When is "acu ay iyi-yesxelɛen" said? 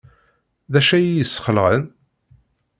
0.79-1.83